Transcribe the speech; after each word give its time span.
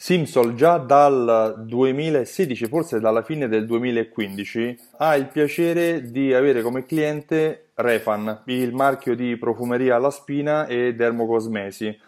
Simpson 0.00 0.54
già 0.54 0.78
dal 0.78 1.64
2016, 1.66 2.66
forse 2.68 3.00
dalla 3.00 3.22
fine 3.22 3.48
del 3.48 3.66
2015, 3.66 4.78
ha 4.98 5.16
il 5.16 5.26
piacere 5.26 6.08
di 6.12 6.32
avere 6.32 6.62
come 6.62 6.84
cliente 6.84 7.70
Refan, 7.74 8.42
il 8.44 8.72
marchio 8.72 9.16
di 9.16 9.36
profumeria 9.36 9.96
alla 9.96 10.12
spina 10.12 10.68
e 10.68 10.94
dermocosmesi. 10.94 11.98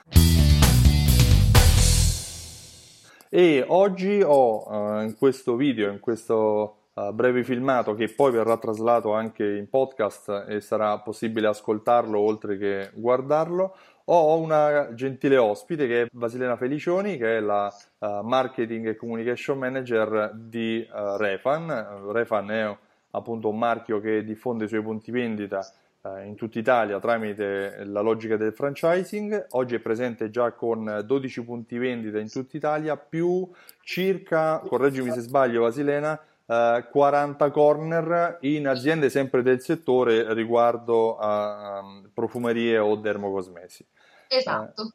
E 3.28 3.64
oggi 3.66 4.22
ho 4.24 4.68
uh, 4.68 5.00
in 5.02 5.16
questo 5.18 5.56
video, 5.56 5.90
in 5.90 5.98
questo 5.98 6.76
uh, 6.94 7.12
breve 7.12 7.42
filmato 7.42 7.94
che 7.94 8.06
poi 8.08 8.30
verrà 8.30 8.56
traslato 8.56 9.12
anche 9.14 9.44
in 9.44 9.68
podcast 9.68 10.44
e 10.46 10.60
sarà 10.60 10.96
possibile 11.00 11.48
ascoltarlo 11.48 12.20
oltre 12.20 12.56
che 12.56 12.90
guardarlo, 12.94 13.74
ho 14.12 14.38
una 14.38 14.92
gentile 14.94 15.36
ospite 15.36 15.86
che 15.86 16.02
è 16.02 16.06
Vasilena 16.12 16.56
Felicioni, 16.56 17.16
che 17.16 17.36
è 17.36 17.40
la 17.40 17.72
uh, 17.98 18.20
Marketing 18.22 18.88
e 18.88 18.96
Communication 18.96 19.56
Manager 19.56 20.32
di 20.34 20.84
uh, 20.90 21.16
Refan. 21.16 22.10
Refan 22.10 22.50
è 22.50 22.76
appunto 23.12 23.48
un 23.48 23.58
marchio 23.58 24.00
che 24.00 24.24
diffonde 24.24 24.64
i 24.64 24.68
suoi 24.68 24.82
punti 24.82 25.12
vendita 25.12 25.64
uh, 26.02 26.24
in 26.24 26.34
tutta 26.34 26.58
Italia 26.58 26.98
tramite 26.98 27.84
la 27.84 28.00
logica 28.00 28.36
del 28.36 28.52
franchising. 28.52 29.46
Oggi 29.50 29.76
è 29.76 29.78
presente 29.78 30.28
già 30.30 30.50
con 30.52 31.02
12 31.04 31.44
punti 31.44 31.78
vendita 31.78 32.18
in 32.18 32.28
tutta 32.28 32.56
Italia, 32.56 32.96
più 32.96 33.48
circa, 33.82 34.58
correggimi 34.58 35.12
se 35.12 35.20
sbaglio 35.20 35.62
Vasilena, 35.62 36.20
40 36.50 37.48
corner 37.52 38.38
in 38.40 38.66
aziende 38.66 39.08
sempre 39.08 39.40
del 39.40 39.60
settore 39.60 40.34
riguardo 40.34 41.16
a 41.16 41.78
um, 41.80 42.10
profumerie 42.12 42.76
o 42.76 42.96
dermocosmesi. 42.96 43.86
Esatto. 44.32 44.92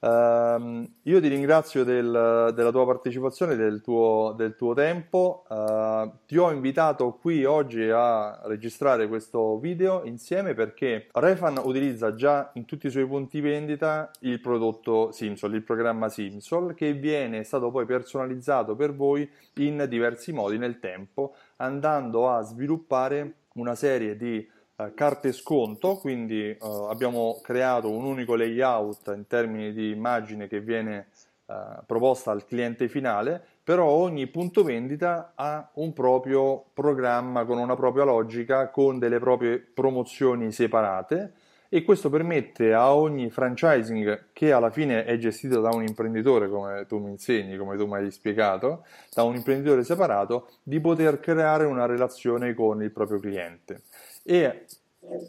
Uh, 0.00 0.86
io 1.02 1.20
ti 1.20 1.28
ringrazio 1.28 1.82
del, 1.82 2.52
della 2.54 2.70
tua 2.70 2.84
partecipazione, 2.84 3.56
del 3.56 3.80
tuo, 3.80 4.34
del 4.36 4.54
tuo 4.54 4.74
tempo. 4.74 5.44
Uh, 5.48 6.10
ti 6.26 6.36
ho 6.36 6.50
invitato 6.50 7.12
qui 7.14 7.44
oggi 7.44 7.88
a 7.88 8.40
registrare 8.44 9.08
questo 9.08 9.58
video 9.58 10.04
insieme 10.04 10.52
perché 10.52 11.08
Refan 11.12 11.58
utilizza 11.64 12.14
già 12.14 12.50
in 12.54 12.66
tutti 12.66 12.86
i 12.86 12.90
suoi 12.90 13.06
punti 13.06 13.40
vendita 13.40 14.10
il 14.20 14.40
prodotto 14.40 15.10
Simsol, 15.10 15.54
il 15.54 15.62
programma 15.62 16.10
Simsol, 16.10 16.74
che 16.74 16.92
viene 16.92 17.42
stato 17.44 17.70
poi 17.70 17.86
personalizzato 17.86 18.76
per 18.76 18.94
voi 18.94 19.28
in 19.54 19.86
diversi 19.88 20.32
modi 20.32 20.58
nel 20.58 20.78
tempo, 20.78 21.34
andando 21.56 22.30
a 22.30 22.42
sviluppare 22.42 23.36
una 23.54 23.74
serie 23.74 24.16
di 24.16 24.46
Uh, 24.78 24.92
carte 24.92 25.32
sconto, 25.32 25.96
quindi 25.96 26.54
uh, 26.60 26.66
abbiamo 26.90 27.40
creato 27.42 27.88
un 27.88 28.04
unico 28.04 28.34
layout 28.34 29.10
in 29.16 29.26
termini 29.26 29.72
di 29.72 29.90
immagine 29.90 30.48
che 30.48 30.60
viene 30.60 31.06
uh, 31.46 31.82
proposta 31.86 32.30
al 32.30 32.44
cliente 32.44 32.86
finale, 32.86 33.42
però 33.64 33.86
ogni 33.86 34.26
punto 34.26 34.62
vendita 34.62 35.32
ha 35.34 35.70
un 35.76 35.94
proprio 35.94 36.62
programma 36.74 37.46
con 37.46 37.56
una 37.56 37.74
propria 37.74 38.04
logica, 38.04 38.68
con 38.68 38.98
delle 38.98 39.18
proprie 39.18 39.60
promozioni 39.60 40.52
separate 40.52 41.32
e 41.70 41.82
questo 41.82 42.10
permette 42.10 42.74
a 42.74 42.94
ogni 42.94 43.30
franchising 43.30 44.26
che 44.34 44.52
alla 44.52 44.70
fine 44.70 45.06
è 45.06 45.16
gestito 45.16 45.62
da 45.62 45.70
un 45.70 45.84
imprenditore, 45.84 46.50
come 46.50 46.84
tu 46.86 46.98
mi 46.98 47.08
insegni, 47.08 47.56
come 47.56 47.78
tu 47.78 47.86
mi 47.86 47.94
hai 47.94 48.10
spiegato, 48.10 48.84
da 49.14 49.22
un 49.22 49.36
imprenditore 49.36 49.84
separato, 49.84 50.50
di 50.62 50.80
poter 50.80 51.18
creare 51.18 51.64
una 51.64 51.86
relazione 51.86 52.52
con 52.52 52.82
il 52.82 52.90
proprio 52.90 53.18
cliente 53.18 53.80
e 54.26 54.66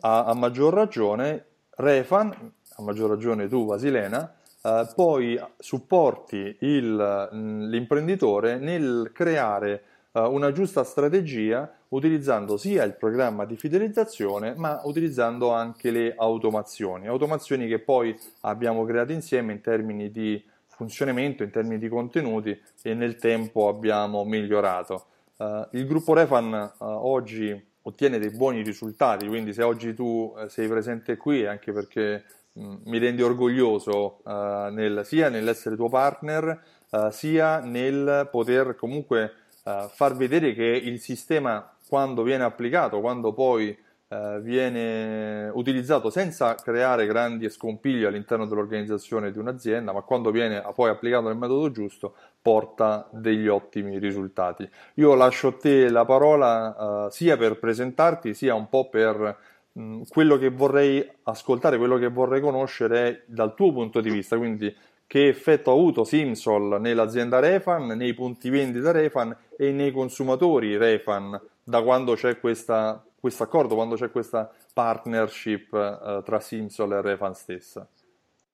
a, 0.02 0.26
a 0.26 0.34
maggior 0.34 0.74
ragione 0.74 1.46
Refan, 1.70 2.52
a 2.78 2.82
maggior 2.82 3.10
ragione 3.10 3.48
tu 3.48 3.66
Vasilena, 3.66 4.34
eh, 4.64 4.88
poi 4.96 5.40
supporti 5.58 6.58
il, 6.62 7.30
l'imprenditore 7.70 8.58
nel 8.58 9.12
creare 9.14 9.84
eh, 10.12 10.20
una 10.20 10.52
giusta 10.52 10.84
strategia 10.84 11.72
utilizzando 11.90 12.58
sia 12.58 12.84
il 12.84 12.96
programma 12.96 13.46
di 13.46 13.56
fidelizzazione 13.56 14.56
ma 14.56 14.82
utilizzando 14.84 15.52
anche 15.52 15.92
le 15.92 16.16
automazioni, 16.18 17.08
automazioni 17.08 17.68
che 17.68 17.80
poi 17.80 18.18
abbiamo 18.42 18.84
creato 18.86 19.12
insieme 19.12 19.54
in 19.54 19.62
termini 19.62 20.12
di 20.12 20.44
funzionamento, 20.66 21.44
in 21.44 21.52
termini 21.52 21.80
di 21.80 21.88
contenuti 21.88 22.60
e 22.82 22.94
nel 22.94 23.16
tempo 23.18 23.68
abbiamo 23.68 24.24
migliorato. 24.26 25.06
Uh, 25.38 25.68
il 25.72 25.86
gruppo 25.86 26.14
Refan 26.14 26.74
uh, 26.80 26.86
oggi 26.86 27.66
ottiene 27.88 28.20
dei 28.20 28.32
buoni 28.32 28.62
risultati, 28.64 29.28
quindi 29.28 29.54
se 29.54 29.64
oggi 29.64 29.94
tu 29.94 30.36
eh, 30.38 30.50
sei 30.50 30.68
presente 30.68 31.16
qui 31.16 31.44
è 31.44 31.48
anche 31.48 31.72
perché 31.72 32.26
mh, 32.54 32.76
mi 32.86 32.98
rendi 32.98 33.22
orgoglioso 33.22 34.20
uh, 34.24 34.70
nel, 34.72 35.02
sia 35.06 35.30
nell'essere 35.30 35.78
tuo 35.78 35.88
partner, 35.88 36.62
uh, 36.90 37.10
sia 37.10 37.60
nel 37.60 38.28
poter 38.30 38.76
comunque 38.76 39.32
uh, 39.64 39.88
far 39.88 40.16
vedere 40.18 40.54
che 40.54 40.66
il 40.66 41.00
sistema 41.00 41.74
quando 41.88 42.24
viene 42.24 42.44
applicato, 42.44 43.00
quando 43.00 43.32
poi 43.32 43.76
eh, 44.10 44.40
viene 44.42 45.50
utilizzato 45.54 46.10
senza 46.10 46.56
creare 46.56 47.06
grandi 47.06 47.50
scompiglio 47.50 48.08
all'interno 48.08 48.46
dell'organizzazione 48.46 49.32
di 49.32 49.38
un'azienda, 49.38 49.92
ma 49.92 50.02
quando 50.02 50.32
viene 50.32 50.64
poi 50.74 50.90
applicato 50.90 51.28
nel 51.28 51.38
metodo 51.38 51.72
giusto 51.72 52.16
porta 52.42 53.10
degli 53.12 53.48
ottimi 53.48 54.00
risultati. 54.00 54.70
Io 54.96 55.14
lascio 55.16 55.50
a 55.50 55.54
te 55.54 55.90
la 55.90 56.06
parola 56.06 57.08
eh, 57.08 57.12
sia 57.12 57.36
per 57.36 57.60
presentarti 57.60 58.34
sia 58.34 58.56
un 58.56 58.70
po' 58.70 58.90
per 58.90 59.38
mh, 59.74 60.04
quello 60.08 60.38
che 60.38 60.50
vorrei 60.50 61.06
ascoltare, 61.24 61.78
quello 61.78 61.98
che 61.98 62.08
vorrei 62.08 62.40
conoscere 62.40 63.24
dal 63.26 63.54
tuo 63.56 63.74
punto 63.74 64.00
di 64.00 64.10
vista, 64.10 64.38
quindi 64.38 64.74
che 65.06 65.28
effetto 65.28 65.72
ha 65.72 65.74
avuto 65.74 66.04
Simsol 66.04 66.82
nell'azienda 66.82 67.40
Refan, 67.40 67.88
nei 67.88 68.14
punti 68.14 68.50
vendita 68.50 68.92
Refan 68.92 69.36
e 69.58 69.72
nei 69.72 69.92
consumatori 69.92 70.76
Refan 70.78 71.40
da 71.64 71.82
quando 71.82 72.14
c'è 72.16 72.40
questa 72.40 73.07
questo 73.20 73.44
accordo, 73.44 73.76
quando 73.76 73.96
c'è 73.96 74.12
questa 74.12 74.52
partnership 74.74 75.72
uh, 75.72 76.24
tra 76.24 76.40
Simsol 76.40 76.94
e 76.94 77.02
Refan 77.02 77.34
stessa? 77.34 77.88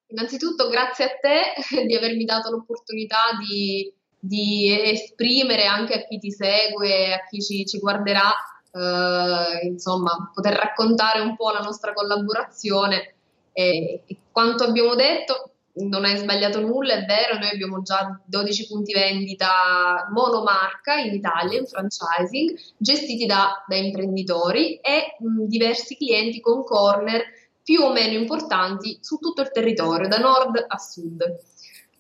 Innanzitutto 0.08 0.70
grazie 0.70 1.06
a 1.06 1.18
te 1.20 1.54
di 1.86 1.96
avermi 1.96 2.24
dato 2.24 2.50
l'opportunità 2.50 3.38
di, 3.46 3.92
di 4.20 4.90
esprimere 4.90 5.66
anche 5.66 5.94
a 5.94 6.08
chi 6.08 6.18
ti 6.18 6.32
segue, 6.32 7.14
a 7.14 7.26
chi 7.30 7.42
ci, 7.42 7.66
ci 7.66 7.80
guarderà, 7.80 8.32
uh, 8.72 9.66
insomma, 9.66 10.32
poter 10.34 10.54
raccontare 10.54 11.20
un 11.20 11.36
po' 11.36 11.52
la 11.52 11.60
nostra 11.60 11.94
collaborazione 11.94 13.16
e, 13.52 14.04
e 14.06 14.18
quanto 14.32 14.64
abbiamo 14.64 14.96
detto 14.96 15.53
non 15.76 16.06
hai 16.06 16.18
sbagliato 16.18 16.60
nulla, 16.60 16.94
è 16.94 17.06
vero, 17.06 17.38
noi 17.40 17.50
abbiamo 17.50 17.82
già 17.82 18.20
12 18.26 18.68
punti 18.68 18.94
vendita 18.94 20.08
monomarca 20.12 20.96
in 20.96 21.14
Italia, 21.14 21.58
in 21.58 21.66
franchising, 21.66 22.56
gestiti 22.78 23.26
da, 23.26 23.64
da 23.68 23.76
imprenditori 23.76 24.76
e 24.76 25.16
mh, 25.18 25.46
diversi 25.46 25.96
clienti 25.96 26.40
con 26.42 26.64
corner 26.64 27.24
più 27.64 27.82
o 27.82 27.92
meno 27.92 28.20
importanti 28.20 29.00
su 29.02 29.18
tutto 29.18 29.42
il 29.42 29.52
territorio, 29.52 30.08
da 30.08 30.18
nord 30.18 30.64
a 30.68 30.78
sud. 30.78 31.22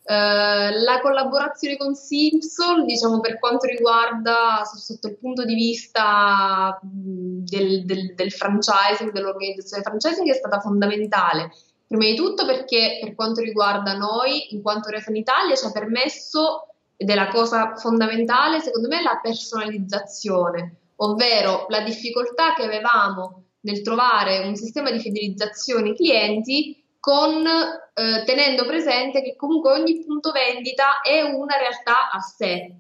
Uh, 0.05 0.83
la 0.83 0.99
collaborazione 1.01 1.77
con 1.77 1.95
Simpson, 1.95 2.85
diciamo 2.85 3.21
per 3.21 3.39
quanto 3.39 3.67
riguarda 3.67 4.61
sotto 4.65 5.07
il 5.07 5.17
punto 5.17 5.45
di 5.45 5.55
vista 5.55 6.77
del, 6.81 7.85
del, 7.85 8.13
del 8.13 8.31
franchising, 8.33 9.13
dell'organizzazione 9.13 9.81
franchising, 9.81 10.29
è 10.29 10.35
stata 10.35 10.59
fondamentale 10.59 11.51
Prima 11.93 12.09
di 12.09 12.15
tutto 12.15 12.47
perché 12.47 12.97
per 12.99 13.13
quanto 13.13 13.39
riguarda 13.39 13.95
noi, 13.95 14.51
in 14.55 14.63
quanto 14.63 14.89
Refan 14.89 15.15
Italia, 15.15 15.55
ci 15.55 15.65
ha 15.65 15.71
permesso, 15.71 16.69
ed 16.97 17.07
è 17.07 17.13
la 17.13 17.27
cosa 17.27 17.75
fondamentale, 17.75 18.61
secondo 18.61 18.87
me, 18.87 19.03
la 19.03 19.19
personalizzazione, 19.21 20.77
ovvero 20.95 21.67
la 21.69 21.81
difficoltà 21.81 22.55
che 22.55 22.63
avevamo 22.63 23.43
nel 23.59 23.83
trovare 23.83 24.39
un 24.39 24.55
sistema 24.55 24.89
di 24.89 24.99
fidelizzazione 25.01 25.93
clienti 25.93 26.83
con, 26.99 27.45
eh, 27.45 28.23
tenendo 28.25 28.65
presente 28.65 29.21
che 29.21 29.35
comunque 29.35 29.73
ogni 29.73 30.03
punto 30.03 30.31
vendita 30.31 31.01
è 31.01 31.21
una 31.21 31.57
realtà 31.57 32.09
a 32.09 32.19
sé, 32.21 32.75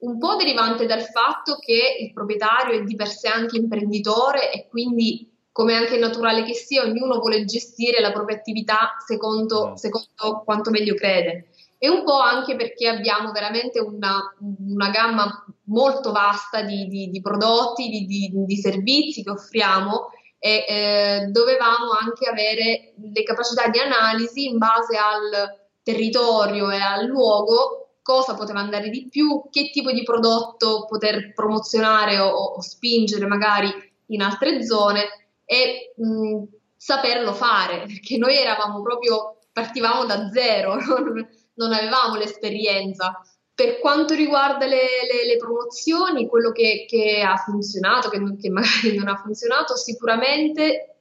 un 0.00 0.18
po' 0.18 0.36
derivante 0.36 0.84
dal 0.84 1.04
fatto 1.04 1.56
che 1.56 1.96
il 1.98 2.12
proprietario 2.12 2.78
è 2.78 2.82
di 2.82 2.94
per 2.94 3.08
sé 3.08 3.28
anche 3.28 3.56
imprenditore 3.56 4.52
e 4.52 4.68
quindi 4.68 5.29
come 5.60 5.74
anche 5.74 5.98
naturale 5.98 6.42
che 6.42 6.54
sia, 6.54 6.84
ognuno 6.84 7.18
vuole 7.18 7.44
gestire 7.44 8.00
la 8.00 8.12
propria 8.12 8.38
attività 8.38 8.96
secondo, 9.06 9.72
mm. 9.72 9.74
secondo 9.74 10.42
quanto 10.42 10.70
meglio 10.70 10.94
crede. 10.94 11.50
e 11.76 11.86
un 11.90 12.02
po' 12.02 12.18
anche 12.18 12.56
perché 12.56 12.88
abbiamo 12.88 13.30
veramente 13.30 13.78
una, 13.78 14.34
una 14.38 14.88
gamma 14.88 15.44
molto 15.64 16.12
vasta 16.12 16.62
di, 16.62 16.86
di, 16.86 17.10
di 17.10 17.20
prodotti, 17.20 17.90
di, 17.90 18.30
di, 18.32 18.56
servizi 18.56 19.22
che 19.22 19.30
offriamo 19.30 20.08
e 20.38 20.64
eh, 20.66 21.26
dovevamo 21.26 21.90
anche 22.00 22.26
avere 22.26 22.94
le 22.96 23.22
capacità 23.22 23.68
di 23.68 23.80
analisi 23.80 24.46
in 24.46 24.56
base 24.56 24.96
al 24.96 25.58
territorio 25.82 26.70
e 26.70 26.80
al 26.80 27.04
luogo 27.04 27.96
cosa 28.00 28.34
poteva 28.34 28.60
andare 28.60 28.88
di 28.88 29.08
più, 29.10 29.42
che 29.50 29.68
tipo 29.70 29.92
di 29.92 30.04
prodotto 30.04 30.86
poter 30.88 31.34
promozionare 31.34 32.18
o, 32.18 32.30
o 32.30 32.60
spingere 32.62 33.26
magari 33.26 33.70
in 34.06 34.22
altre 34.22 34.64
zone 34.64 35.20
e 35.50 35.92
mh, 35.96 36.44
saperlo 36.76 37.34
fare, 37.34 37.80
perché 37.86 38.16
noi 38.18 38.36
eravamo 38.36 38.80
proprio, 38.82 39.38
partivamo 39.52 40.04
da 40.04 40.30
zero, 40.30 40.76
non, 40.78 41.28
non 41.54 41.72
avevamo 41.72 42.14
l'esperienza. 42.14 43.20
Per 43.52 43.80
quanto 43.80 44.14
riguarda 44.14 44.66
le, 44.66 44.76
le, 44.76 45.26
le 45.26 45.36
promozioni, 45.38 46.28
quello 46.28 46.52
che, 46.52 46.86
che, 46.88 47.20
ha 47.20 47.36
funzionato, 47.36 48.08
che, 48.10 48.18
che 48.40 48.48
magari 48.48 48.94
non 48.96 49.08
ha 49.08 49.16
funzionato, 49.16 49.74
sicuramente 49.76 50.98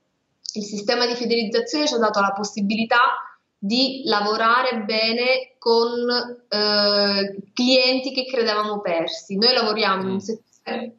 il 0.54 0.64
sistema 0.64 1.06
di 1.06 1.14
fidelizzazione 1.14 1.86
ci 1.86 1.94
ha 1.94 2.00
dato 2.00 2.20
la 2.20 2.34
possibilità 2.34 2.98
di 3.56 4.02
lavorare 4.06 4.82
bene 4.82 5.54
con 5.60 5.92
eh, 6.50 7.36
clienti 7.54 8.12
che 8.12 8.26
credevamo 8.26 8.82
persi. 8.82 9.38
Noi 9.38 9.54
lavoriamo 9.54 10.02
in 10.02 10.08
un 10.08 10.16
mm. 10.16 10.18
settore 10.18 10.96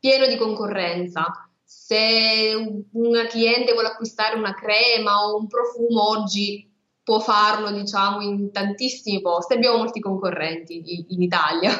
pieno 0.00 0.26
di 0.26 0.36
concorrenza. 0.38 1.50
Se 1.64 2.84
una 2.92 3.26
cliente 3.26 3.72
vuole 3.72 3.88
acquistare 3.88 4.36
una 4.36 4.54
crema 4.54 5.24
o 5.24 5.38
un 5.38 5.46
profumo 5.46 6.08
oggi 6.10 6.70
può 7.02 7.20
farlo, 7.20 7.70
diciamo, 7.70 8.20
in 8.20 8.50
tantissimi 8.50 9.20
posti. 9.20 9.54
Abbiamo 9.54 9.78
molti 9.78 10.00
concorrenti 10.00 11.04
in 11.08 11.22
Italia. 11.22 11.70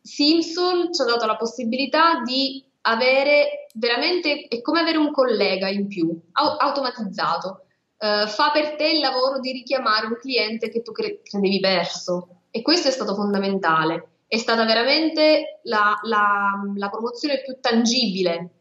Simpson 0.00 0.92
ci 0.92 1.02
ha 1.02 1.04
dato 1.04 1.26
la 1.26 1.36
possibilità 1.36 2.20
di 2.22 2.64
avere 2.82 3.66
veramente, 3.74 4.46
è 4.48 4.60
come 4.60 4.80
avere 4.80 4.98
un 4.98 5.10
collega 5.10 5.68
in 5.68 5.86
più, 5.88 6.10
automatizzato. 6.32 7.64
Uh, 7.98 8.28
fa 8.28 8.50
per 8.52 8.76
te 8.76 8.90
il 8.90 9.00
lavoro 9.00 9.40
di 9.40 9.50
richiamare 9.50 10.06
un 10.06 10.16
cliente 10.20 10.68
che 10.68 10.82
tu 10.82 10.92
cre- 10.92 11.20
credevi 11.20 11.58
perso 11.58 12.42
e 12.50 12.62
questo 12.62 12.88
è 12.88 12.90
stato 12.92 13.14
fondamentale. 13.14 14.10
È 14.28 14.36
stata 14.36 14.64
veramente 14.64 15.60
la, 15.64 15.98
la, 16.02 16.62
la 16.76 16.88
promozione 16.90 17.42
più 17.42 17.58
tangibile 17.60 18.57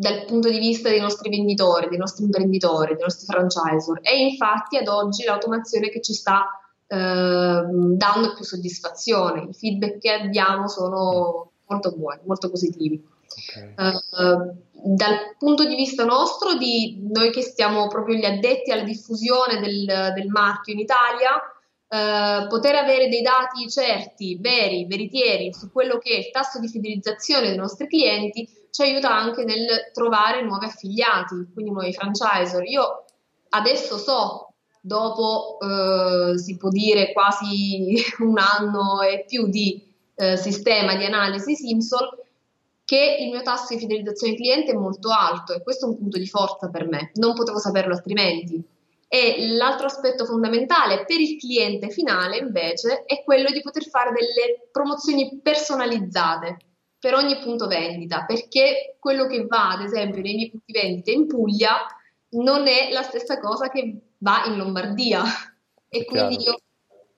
dal 0.00 0.24
punto 0.24 0.48
di 0.48 0.58
vista 0.58 0.88
dei 0.88 0.98
nostri 0.98 1.28
venditori, 1.28 1.90
dei 1.90 1.98
nostri 1.98 2.24
imprenditori, 2.24 2.94
dei 2.94 3.02
nostri 3.02 3.26
franchisor. 3.26 4.00
E 4.00 4.16
infatti 4.16 4.78
ad 4.78 4.88
oggi 4.88 5.24
l'automazione 5.24 5.90
che 5.90 6.00
ci 6.00 6.14
sta 6.14 6.58
eh, 6.86 6.96
dando 6.96 8.34
più 8.34 8.42
soddisfazione. 8.42 9.48
I 9.50 9.52
feedback 9.52 9.98
che 9.98 10.10
abbiamo 10.10 10.68
sono 10.68 11.50
molto 11.66 11.92
buoni, 11.92 12.20
molto 12.24 12.48
positivi. 12.48 13.06
Okay. 13.30 13.74
Uh, 13.76 14.94
dal 14.96 15.36
punto 15.38 15.66
di 15.66 15.74
vista 15.74 16.06
nostro, 16.06 16.54
di 16.54 17.06
noi 17.12 17.30
che 17.30 17.42
siamo 17.42 17.86
proprio 17.88 18.16
gli 18.16 18.24
addetti 18.24 18.72
alla 18.72 18.82
diffusione 18.82 19.60
del, 19.60 20.12
del 20.14 20.28
marchio 20.28 20.72
in 20.72 20.78
Italia, 20.78 21.34
uh, 21.34 22.48
poter 22.48 22.74
avere 22.74 23.10
dei 23.10 23.20
dati 23.20 23.68
certi, 23.68 24.38
veri, 24.40 24.86
veritieri 24.86 25.52
su 25.52 25.70
quello 25.70 25.98
che 25.98 26.14
è 26.14 26.18
il 26.20 26.30
tasso 26.30 26.58
di 26.58 26.68
fidelizzazione 26.68 27.48
dei 27.48 27.56
nostri 27.56 27.86
clienti 27.86 28.48
ci 28.70 28.82
aiuta 28.82 29.14
anche 29.14 29.44
nel 29.44 29.90
trovare 29.92 30.42
nuovi 30.42 30.66
affiliati, 30.66 31.50
quindi 31.52 31.70
nuovi 31.70 31.92
franchisor. 31.92 32.64
Io 32.64 33.04
adesso 33.50 33.98
so, 33.98 34.54
dopo 34.80 35.58
eh, 35.60 36.38
si 36.38 36.56
può 36.56 36.68
dire 36.68 37.12
quasi 37.12 38.02
un 38.20 38.38
anno 38.38 39.02
e 39.02 39.24
più 39.26 39.48
di 39.48 39.86
eh, 40.14 40.36
sistema 40.36 40.96
di 40.96 41.04
analisi 41.04 41.54
Simpson, 41.54 42.08
che 42.84 43.18
il 43.20 43.30
mio 43.30 43.42
tasso 43.42 43.74
di 43.74 43.80
fidelizzazione 43.80 44.34
cliente 44.34 44.72
è 44.72 44.74
molto 44.74 45.10
alto 45.10 45.52
e 45.52 45.62
questo 45.62 45.86
è 45.86 45.88
un 45.90 45.98
punto 45.98 46.18
di 46.18 46.26
forza 46.26 46.68
per 46.68 46.88
me, 46.88 47.10
non 47.14 47.34
potevo 47.34 47.58
saperlo 47.58 47.94
altrimenti. 47.94 48.62
E 49.12 49.54
l'altro 49.56 49.86
aspetto 49.86 50.24
fondamentale 50.24 51.04
per 51.04 51.18
il 51.18 51.36
cliente 51.36 51.90
finale 51.90 52.38
invece 52.38 53.04
è 53.06 53.24
quello 53.24 53.50
di 53.50 53.60
poter 53.60 53.88
fare 53.88 54.12
delle 54.12 54.68
promozioni 54.70 55.40
personalizzate 55.42 56.58
per 57.00 57.14
ogni 57.14 57.38
punto 57.38 57.66
vendita, 57.66 58.24
perché 58.26 58.96
quello 59.00 59.26
che 59.26 59.46
va, 59.46 59.70
ad 59.70 59.80
esempio, 59.80 60.20
nei 60.20 60.34
miei 60.34 60.50
punti 60.50 60.70
vendita 60.70 61.10
in 61.10 61.26
Puglia 61.26 61.78
non 62.32 62.68
è 62.68 62.90
la 62.92 63.02
stessa 63.02 63.40
cosa 63.40 63.70
che 63.70 63.96
va 64.18 64.44
in 64.46 64.56
Lombardia. 64.56 65.22
E 65.92 66.04
quindi 66.04 66.40
io 66.44 66.56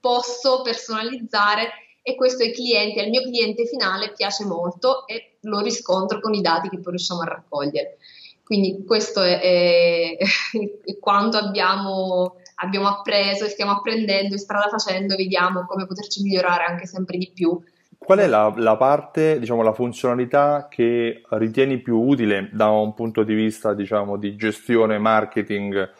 posso 0.01 0.63
personalizzare 0.63 1.73
e 2.01 2.15
questo 2.15 2.43
ai 2.43 2.55
clienti, 2.55 3.01
al 3.01 3.11
mio 3.11 3.21
cliente 3.21 3.67
finale 3.67 4.15
piace 4.15 4.47
molto 4.47 5.07
e 5.07 5.37
lo 5.43 5.61
riscontro 5.61 6.21
con 6.21 6.33
i 6.33 6.41
dati 6.41 6.71
che 6.71 6.79
poi 6.79 6.93
riusciamo 6.93 7.21
a 7.21 7.27
raccogliere. 7.27 7.99
Quindi 8.43 8.83
questo 8.87 9.21
è, 9.21 9.41
è, 9.41 10.17
è 10.85 10.99
quanto 10.99 11.37
abbiamo, 11.37 12.37
abbiamo 12.57 12.89
appreso 12.89 13.45
e 13.45 13.51
stiamo 13.51 13.73
apprendendo 13.73 14.37
e 14.37 14.39
strada 14.39 14.71
facendo, 14.71 15.17
vediamo 15.17 15.67
come 15.67 15.87
poterci 15.87 16.23
migliorare 16.23 16.65
anche 16.65 16.87
sempre 16.87 17.19
di 17.19 17.31
più 17.31 17.63
Qual 18.05 18.19
è 18.19 18.27
la, 18.27 18.53
la, 18.57 18.77
parte, 18.77 19.39
diciamo, 19.39 19.63
la 19.63 19.73
funzionalità 19.73 20.67
che 20.69 21.23
ritieni 21.31 21.79
più 21.79 22.01
utile 22.01 22.49
da 22.53 22.69
un 22.69 22.95
punto 22.95 23.23
di 23.23 23.33
vista, 23.33 23.75
diciamo, 23.75 24.17
di 24.17 24.35
gestione 24.35 24.99
marketing 24.99 25.91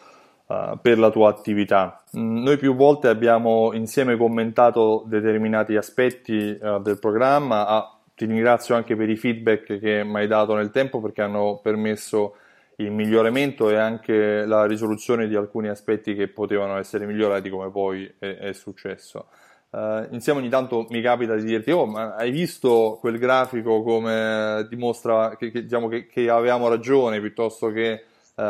uh, 0.47 0.77
per 0.81 0.99
la 0.99 1.09
tua 1.09 1.29
attività? 1.29 2.03
Mm, 2.17 2.43
noi 2.43 2.57
più 2.57 2.75
volte 2.75 3.07
abbiamo 3.07 3.71
insieme 3.71 4.17
commentato 4.17 5.05
determinati 5.07 5.77
aspetti 5.77 6.57
uh, 6.61 6.81
del 6.81 6.99
programma. 6.99 7.67
Ah, 7.67 7.97
ti 8.13 8.25
ringrazio 8.25 8.75
anche 8.75 8.97
per 8.97 9.09
i 9.09 9.15
feedback 9.15 9.79
che 9.79 10.03
mi 10.03 10.17
hai 10.17 10.27
dato 10.27 10.55
nel 10.55 10.71
tempo 10.71 10.99
perché 10.99 11.21
hanno 11.21 11.59
permesso 11.63 12.35
il 12.77 12.91
miglioramento 12.91 13.69
e 13.69 13.77
anche 13.77 14.45
la 14.45 14.65
risoluzione 14.65 15.27
di 15.27 15.35
alcuni 15.35 15.69
aspetti 15.69 16.15
che 16.15 16.27
potevano 16.27 16.77
essere 16.77 17.05
migliorati 17.05 17.49
come 17.49 17.71
poi 17.71 18.13
è, 18.19 18.37
è 18.37 18.53
successo. 18.53 19.27
Uh, 19.73 20.05
insieme 20.11 20.39
ogni 20.39 20.49
tanto 20.49 20.85
mi 20.91 21.01
capita 21.01 21.33
di 21.33 21.45
dirti, 21.45 21.71
oh, 21.71 21.87
ma 21.87 22.13
hai 22.13 22.29
visto 22.29 22.99
quel 22.99 23.17
grafico 23.17 23.81
come 23.81 24.67
dimostra 24.69 25.35
che, 25.35 25.49
che, 25.49 25.63
diciamo, 25.63 25.87
che, 25.87 26.05
che 26.05 26.29
avevamo 26.29 26.67
ragione, 26.67 27.19
piuttosto 27.19 27.71
che 27.71 28.03
uh, 28.35 28.43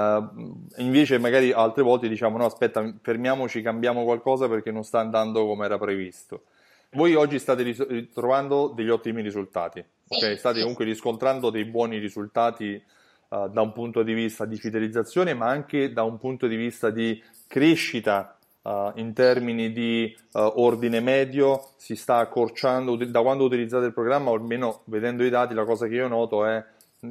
invece 0.79 1.19
magari 1.19 1.53
altre 1.53 1.81
volte 1.81 2.09
diciamo 2.09 2.37
no, 2.37 2.43
aspetta, 2.43 2.93
fermiamoci, 3.01 3.61
cambiamo 3.61 4.03
qualcosa 4.03 4.49
perché 4.49 4.71
non 4.71 4.83
sta 4.83 4.99
andando 4.99 5.45
come 5.45 5.63
era 5.63 5.77
previsto. 5.77 6.43
Voi 6.91 7.15
oggi 7.15 7.39
state 7.39 7.63
ritrovando 7.63 8.73
degli 8.75 8.89
ottimi 8.89 9.21
risultati, 9.21 9.81
okay? 10.09 10.35
state 10.37 10.59
comunque 10.59 10.83
riscontrando 10.83 11.49
dei 11.51 11.63
buoni 11.63 11.99
risultati 11.99 12.83
uh, 13.30 13.47
da 13.47 13.61
un 13.61 13.71
punto 13.71 14.03
di 14.03 14.13
vista 14.13 14.44
di 14.44 14.57
fidelizzazione, 14.57 15.33
ma 15.33 15.47
anche 15.47 15.94
da 15.94 16.03
un 16.03 16.18
punto 16.18 16.47
di 16.47 16.57
vista 16.57 16.89
di 16.89 17.23
crescita 17.47 18.37
uh, 18.63 18.91
in 18.95 19.13
termini 19.13 19.71
di 19.71 20.15
uh, 20.33 20.39
ordine 20.55 20.99
medio 20.99 21.71
si 21.77 21.95
sta 21.95 22.17
accorciando 22.17 22.95
da 22.95 23.21
quando 23.21 23.45
utilizzate 23.45 23.85
il 23.85 23.93
programma, 23.93 24.31
almeno 24.31 24.81
vedendo 24.85 25.23
i 25.23 25.29
dati, 25.29 25.53
la 25.53 25.65
cosa 25.65 25.87
che 25.87 25.95
io 25.95 26.07
noto 26.07 26.45
è 26.45 26.63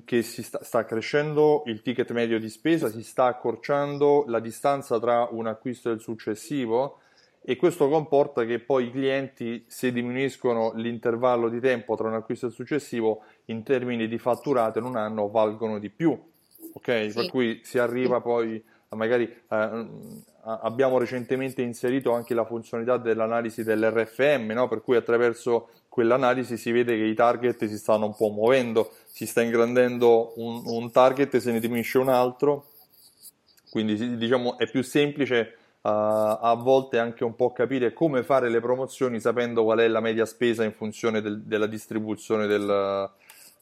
che 0.05 0.23
si 0.23 0.43
sta, 0.43 0.63
sta, 0.63 0.85
crescendo 0.85 1.63
il 1.67 1.83
ticket 1.83 2.11
medio 2.13 2.39
di 2.39 2.49
spesa, 2.49 2.89
si 2.89 3.03
sta 3.03 3.27
accorciando 3.27 4.25
la 4.27 4.41
distanza 4.41 4.99
tra 4.99 5.29
un 5.31 5.47
acquisto 5.47 5.91
e 5.91 5.95
il 5.95 6.01
successivo 6.01 7.01
e 7.45 7.57
questo 7.57 7.89
comporta 7.89 8.45
che 8.45 8.61
poi 8.61 8.87
i 8.87 8.91
clienti, 8.91 9.65
se 9.67 9.93
diminuiscono 9.93 10.73
l'intervallo 10.77 11.49
di 11.49 11.61
tempo 11.61 11.97
tra 11.97 12.07
un 12.07 12.15
acquisto 12.15 12.47
e 12.47 12.49
il 12.51 12.55
successivo, 12.55 13.25
in 13.47 13.65
termini 13.65 14.07
di 14.07 14.17
fatturato 14.17 14.79
in 14.79 14.85
un 14.85 14.97
anno 14.97 15.29
valgono 15.29 15.79
di 15.79 15.91
più. 15.91 16.17
Ok? 16.75 17.11
Sì. 17.11 17.13
Per 17.13 17.31
cui 17.31 17.61
si 17.65 17.79
arriva 17.79 18.21
poi 18.21 18.63
magari 18.91 19.25
eh, 19.25 19.87
abbiamo 20.45 20.99
recentemente 20.99 21.63
inserito 21.63 22.13
anche 22.13 22.35
la 22.35 22.45
funzionalità 22.45 22.97
dell'analisi 22.97 23.63
dell'RFM, 23.63 24.51
no? 24.53 24.69
per 24.69 24.83
cui 24.83 24.97
attraverso 24.97 25.69
quell'analisi 25.89 26.57
si 26.57 26.73
vede 26.73 26.97
che 26.97 27.05
i 27.05 27.15
target 27.15 27.65
si 27.67 27.79
stanno 27.79 28.07
un 28.07 28.17
po' 28.17 28.31
muovendo, 28.31 28.91
si 29.07 29.27
sta 29.27 29.43
ingrandendo 29.43 30.33
un, 30.37 30.63
un 30.65 30.91
target, 30.91 31.37
se 31.37 31.53
ne 31.53 31.61
diminuisce 31.61 31.99
un 31.99 32.09
altro, 32.09 32.67
quindi 33.71 34.17
diciamo 34.17 34.59
è 34.59 34.69
più 34.69 34.83
semplice 34.83 35.57
uh, 35.83 35.89
a 35.91 36.57
volte 36.59 36.99
anche 36.99 37.25
un 37.25 37.37
po' 37.37 37.53
capire 37.53 37.93
come 37.93 38.23
fare 38.23 38.51
le 38.51 38.61
promozioni 38.61 39.21
sapendo 39.21 39.65
qual 39.65 39.79
è 39.79 39.89
la 39.89 40.01
media 40.01 40.27
spesa 40.27 40.65
in 40.65 40.73
funzione 40.73 41.21
del, 41.21 41.43
della 41.43 41.67
distribuzione 41.67 42.47
del, 42.47 43.11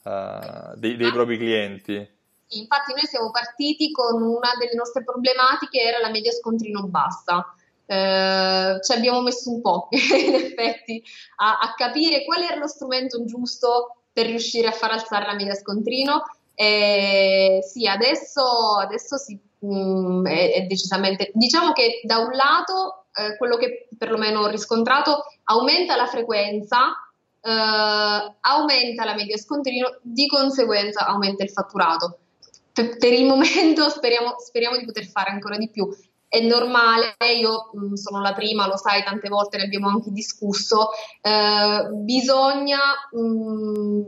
uh, 0.03 0.77
dei, 0.77 0.97
dei 0.97 1.13
propri 1.13 1.37
clienti. 1.37 2.09
Infatti 2.53 2.93
noi 2.93 3.07
siamo 3.07 3.31
partiti 3.31 3.91
con 3.93 4.23
una 4.23 4.51
delle 4.59 4.75
nostre 4.75 5.05
problematiche, 5.05 5.81
era 5.81 5.99
la 5.99 6.11
media 6.11 6.33
scontrino 6.33 6.87
bassa. 6.87 7.55
Eh, 7.87 8.79
ci 8.83 8.93
abbiamo 8.93 9.21
messo 9.21 9.51
un 9.51 9.61
po' 9.61 9.89
in 9.91 10.35
effetti 10.35 11.03
a, 11.37 11.59
a, 11.59 11.75
capire 11.75 12.25
qual 12.25 12.43
era 12.43 12.55
lo 12.55 12.69
strumento 12.69 13.25
giusto 13.25 14.05
per 14.13 14.27
riuscire 14.27 14.69
a 14.69 14.73
far 14.73 14.93
alzare 14.93 15.27
la 15.27 15.35
media 15.35 15.55
scontrino. 15.55 16.23
E 16.55 17.61
sì, 17.63 17.87
adesso, 17.87 18.77
adesso 18.79 19.17
sì, 19.17 19.39
mh, 19.61 19.75
mm, 19.75 20.27
è, 20.27 20.53
è, 20.55 20.63
decisamente. 20.63 21.31
Diciamo 21.35 21.73
che 21.73 22.01
da 22.05 22.19
un 22.19 22.33
lato 22.33 23.07
eh, 23.15 23.37
quello 23.37 23.57
che 23.57 23.89
perlomeno 23.97 24.41
ho 24.41 24.49
riscontrato, 24.49 25.25
aumenta 25.45 25.97
la 25.97 26.07
frequenza, 26.07 26.91
eh, 27.41 28.35
aumenta 28.41 29.05
la 29.05 29.15
media 29.15 29.37
scontrino, 29.37 29.99
di 30.03 30.27
conseguenza 30.27 31.07
aumenta 31.07 31.43
il 31.43 31.51
fatturato. 31.51 32.19
Per, 32.73 32.97
per 32.99 33.13
il 33.13 33.27
momento 33.27 33.89
speriamo, 33.91 34.37
speriamo, 34.39 34.77
di 34.77 34.85
poter 34.85 35.07
fare 35.07 35.31
ancora 35.31 35.57
di 35.57 35.71
più. 35.71 35.89
È 36.29 36.41
normale, 36.41 37.17
io 37.39 37.71
mh, 37.73 37.87
mm, 37.87 37.95
sono 37.95 38.21
la 38.21 38.33
prima, 38.33 38.67
lo 38.67 38.77
sai, 38.77 39.03
tante 39.03 39.29
volte 39.29 39.57
ne 39.57 39.65
abbiamo 39.65 39.89
anche 39.89 40.11
discusso, 40.11 40.91
eh, 41.21 41.89
bisogna 41.93 42.79
mh, 43.11 43.21
mm, 43.21 44.03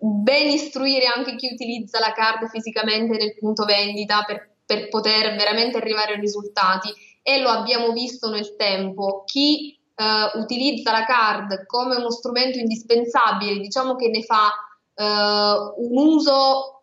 ben 0.00 0.48
istruire 0.48 1.06
anche 1.06 1.36
chi 1.36 1.52
utilizza 1.52 2.00
la 2.00 2.12
card 2.12 2.48
fisicamente 2.48 3.16
nel 3.16 3.36
punto 3.38 3.64
vendita 3.64 4.24
per, 4.26 4.50
per 4.66 4.88
poter 4.88 5.36
veramente 5.36 5.76
arrivare 5.76 6.14
ai 6.14 6.20
risultati 6.20 6.92
e 7.22 7.40
lo 7.40 7.50
abbiamo 7.50 7.92
visto 7.92 8.30
nel 8.30 8.56
tempo. 8.56 9.22
Chi 9.26 9.78
eh, 9.94 10.38
utilizza 10.38 10.90
la 10.90 11.04
card 11.04 11.66
come 11.66 11.96
uno 11.96 12.10
strumento 12.10 12.58
indispensabile, 12.58 13.58
diciamo 13.58 13.96
che 13.96 14.08
ne 14.08 14.22
fa 14.22 14.50
eh, 14.94 15.04
un 15.04 15.96
uso, 15.96 16.79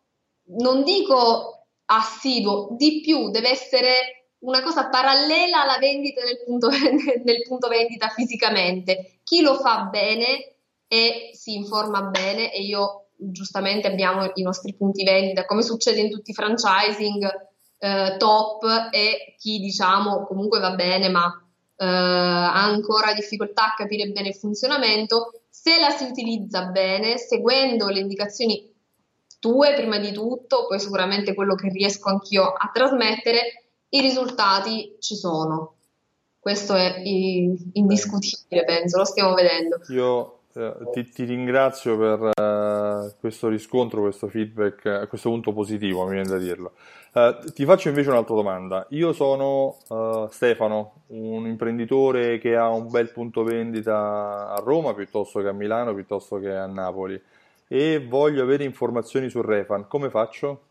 non 0.59 0.83
dico 0.83 1.65
assiduo, 1.85 2.69
di 2.71 3.01
più, 3.01 3.29
deve 3.29 3.49
essere 3.49 4.17
una 4.39 4.61
cosa 4.61 4.89
parallela 4.89 5.63
alla 5.63 5.77
vendita 5.77 6.23
nel 6.23 6.43
punto, 6.45 6.69
nel 7.23 7.41
punto 7.47 7.67
vendita 7.67 8.09
fisicamente. 8.09 9.19
Chi 9.23 9.41
lo 9.41 9.55
fa 9.55 9.83
bene 9.83 10.55
e 10.87 11.31
si 11.33 11.55
informa 11.55 12.03
bene 12.03 12.53
e 12.53 12.61
io 12.61 13.09
giustamente 13.17 13.87
abbiamo 13.87 14.29
i 14.35 14.41
nostri 14.41 14.75
punti 14.75 15.03
vendita, 15.03 15.45
come 15.45 15.63
succede 15.63 15.99
in 15.99 16.11
tutti 16.11 16.31
i 16.31 16.33
franchising 16.33 17.47
eh, 17.79 18.15
top 18.17 18.89
e 18.91 19.35
chi 19.37 19.59
diciamo 19.59 20.23
comunque 20.23 20.59
va 20.59 20.71
bene 20.71 21.09
ma 21.09 21.25
eh, 21.75 21.85
ha 21.85 22.63
ancora 22.63 23.13
difficoltà 23.13 23.65
a 23.65 23.73
capire 23.75 24.07
bene 24.09 24.29
il 24.29 24.35
funzionamento, 24.35 25.41
se 25.49 25.79
la 25.79 25.89
si 25.89 26.05
utilizza 26.05 26.65
bene, 26.65 27.17
seguendo 27.17 27.89
le 27.89 27.99
indicazioni 27.99 28.75
tue 29.39 29.73
prima 29.75 29.99
di 29.99 30.11
tutto, 30.11 30.67
poi 30.67 30.79
sicuramente 30.79 31.33
quello 31.33 31.55
che 31.55 31.69
riesco 31.69 32.09
anch'io 32.09 32.43
a 32.43 32.69
trasmettere, 32.73 33.69
i 33.89 34.01
risultati 34.01 34.95
ci 34.99 35.15
sono. 35.15 35.73
Questo 36.39 36.75
è 36.75 37.01
indiscutibile, 37.03 38.63
penso, 38.63 38.97
lo 38.97 39.05
stiamo 39.05 39.33
vedendo. 39.33 39.79
Io 39.89 40.37
eh, 40.53 40.73
ti, 40.91 41.09
ti, 41.09 41.23
ringrazio 41.25 41.97
per 41.97 42.31
uh, 42.35 43.13
questo 43.19 43.47
riscontro, 43.47 44.01
questo 44.01 44.27
feedback, 44.27 44.85
a 44.85 45.07
questo 45.07 45.29
punto 45.29 45.53
positivo, 45.53 46.05
mi 46.05 46.13
viene 46.13 46.29
da 46.29 46.37
dirlo. 46.37 46.73
Uh, 47.13 47.51
ti 47.53 47.65
faccio 47.65 47.89
invece 47.89 48.09
un'altra 48.09 48.33
domanda. 48.33 48.87
Io 48.89 49.13
sono 49.13 49.77
uh, 49.89 50.27
Stefano, 50.31 51.03
un 51.07 51.45
imprenditore 51.47 52.39
che 52.39 52.55
ha 52.55 52.69
un 52.69 52.89
bel 52.89 53.11
punto 53.11 53.43
vendita 53.43 54.53
a 54.53 54.59
Roma 54.63 54.93
piuttosto 54.93 55.41
che 55.41 55.47
a 55.47 55.53
Milano, 55.53 55.93
piuttosto 55.93 56.39
che 56.39 56.51
a 56.51 56.65
Napoli 56.65 57.21
e 57.67 58.05
voglio 58.05 58.43
avere 58.43 58.63
informazioni 58.63 59.29
su 59.29 59.41
Refan. 59.41 59.87
Come 59.87 60.09
faccio? 60.09 60.61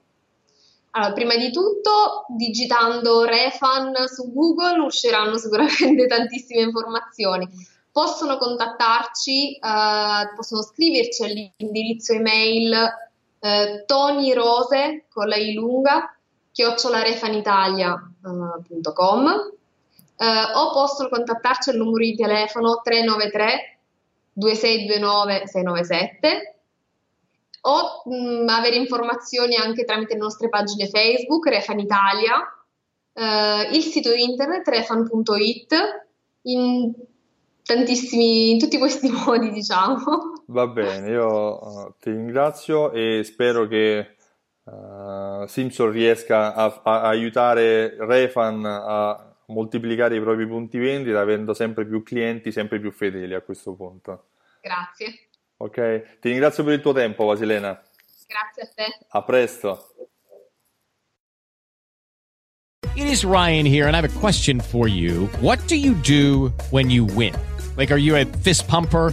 Allora, 0.93 1.13
prima 1.13 1.37
di 1.37 1.51
tutto, 1.51 2.25
digitando 2.29 3.25
Refan 3.25 3.93
su 4.07 4.33
Google 4.33 4.79
usciranno 4.81 5.37
sicuramente 5.37 6.07
tantissime 6.09 6.63
informazioni. 6.63 7.47
Possono 7.93 8.39
contattarci, 8.39 9.59
uh, 9.61 10.35
possono 10.35 10.63
scriverci 10.63 11.25
all'indirizzo 11.25 12.15
email 12.15 12.73
uh, 13.39 13.85
Tony 13.85 14.33
Rose 14.33 15.05
con 15.11 15.29
la 15.29 15.37
I 15.37 15.53
lunga 15.55 16.17
chiocciolarefanitalia.com 16.53 19.53
eh, 20.17 20.25
o 20.55 20.73
possono 20.73 21.11
contattarci 21.11 21.69
al 21.69 21.77
numero 21.77 21.99
di 21.99 22.17
telefono 22.17 22.81
393 22.83 23.79
2629 24.33 25.47
697 25.47 26.56
o 27.67 28.03
mh, 28.05 28.49
avere 28.49 28.77
informazioni 28.77 29.57
anche 29.57 29.85
tramite 29.85 30.15
le 30.15 30.21
nostre 30.21 30.49
pagine 30.49 30.89
Facebook 30.89 31.47
Refan 31.49 31.79
Italia, 31.79 32.35
eh, 33.13 33.71
il 33.73 33.83
sito 33.83 34.13
internet 34.13 34.67
refan.it 34.69 35.75
in 36.43 36.93
tantissimi 37.63 38.53
in 38.53 38.59
tutti 38.59 38.79
questi 38.79 39.11
modi 39.27 39.51
diciamo 39.51 40.45
va 40.47 40.69
bene 40.69 41.11
io 41.11 41.59
uh, 41.59 41.95
ti 41.99 42.11
ringrazio 42.11 42.93
e 42.93 43.25
spero 43.25 43.67
che 43.67 44.15
uh, 44.63 45.45
Simpson 45.47 45.91
riesca 45.91 46.55
a, 46.55 46.81
a, 46.85 47.01
aiutare 47.03 47.97
Refan 47.99 48.65
a 48.65 49.35
moltiplicare 49.47 50.17
i 50.17 50.21
propri 50.21 50.47
punti 50.47 50.79
vendita 50.79 51.21
avendo 51.21 51.55
sempre 51.55 51.87
più 51.87 52.03
clienti, 52.03 52.53
sempre 52.53 52.81
più 52.81 52.91
fedeli 52.91 53.35
a 53.35 53.43
questo 53.43 53.75
punto. 53.75 54.29
Grazie. 54.61 55.29
Ok, 55.59 56.19
ti 56.21 56.29
ringrazio 56.29 56.65
per 56.65 56.75
il 56.75 56.81
tuo 56.81 56.93
tempo 56.93 57.25
Vasilena. 57.25 57.83
Grazie 58.27 58.63
a 58.63 58.69
te. 58.75 59.07
A 59.09 59.23
presto. 59.23 59.95
It 62.95 63.07
is 63.07 63.25
Ryan 63.25 63.65
here 63.65 63.87
and 63.87 63.95
I 63.95 64.01
have 64.01 64.05
a 64.05 64.21
question 64.21 64.61
for 64.61 64.89
you. 64.89 65.27
What 65.41 65.59
do 65.67 65.77
you 65.77 65.95
do 65.95 66.53
when 66.71 66.91
you 66.91 67.05
win? 67.05 67.35
Like 67.77 67.91
are 67.91 67.99
you 67.99 68.17
a 68.17 68.25
fist 68.43 68.67
pumper? 68.67 69.13